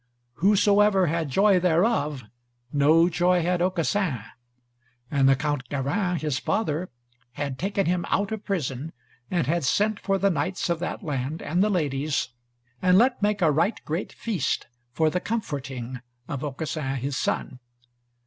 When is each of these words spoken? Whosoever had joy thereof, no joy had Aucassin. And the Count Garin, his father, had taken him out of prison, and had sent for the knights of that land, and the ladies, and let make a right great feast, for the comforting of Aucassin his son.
Whosoever 0.41 1.05
had 1.05 1.29
joy 1.29 1.59
thereof, 1.59 2.23
no 2.73 3.07
joy 3.07 3.43
had 3.43 3.61
Aucassin. 3.61 4.23
And 5.11 5.29
the 5.29 5.35
Count 5.35 5.69
Garin, 5.69 6.15
his 6.17 6.39
father, 6.39 6.89
had 7.33 7.59
taken 7.59 7.85
him 7.85 8.07
out 8.09 8.31
of 8.31 8.43
prison, 8.43 8.93
and 9.29 9.45
had 9.45 9.63
sent 9.63 9.99
for 9.99 10.17
the 10.17 10.31
knights 10.31 10.71
of 10.71 10.79
that 10.79 11.03
land, 11.03 11.43
and 11.43 11.61
the 11.63 11.69
ladies, 11.69 12.29
and 12.81 12.97
let 12.97 13.21
make 13.21 13.43
a 13.43 13.51
right 13.51 13.79
great 13.85 14.11
feast, 14.11 14.65
for 14.91 15.11
the 15.11 15.19
comforting 15.19 15.99
of 16.27 16.43
Aucassin 16.43 16.95
his 16.95 17.15
son. 17.15 17.59